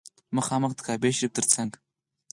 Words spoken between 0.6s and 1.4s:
د کعبې شریفې